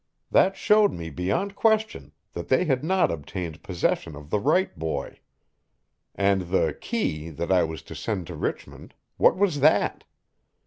That 0.31 0.57
showed 0.57 0.91
me 0.91 1.11
beyond 1.11 1.55
question 1.55 2.11
that 2.33 2.47
they 2.47 2.65
had 2.65 2.83
not 2.83 3.11
obtained 3.11 3.61
possession 3.61 4.15
of 4.15 4.31
the 4.31 4.39
right 4.39 4.75
boy. 4.79 5.19
And 6.15 6.49
the 6.49 6.73
"key" 6.81 7.29
that 7.29 7.51
I 7.51 7.63
was 7.63 7.83
to 7.83 7.93
send 7.93 8.25
to 8.25 8.35
Richmond, 8.35 8.95
what 9.17 9.37
was 9.37 9.59
that? 9.59 10.05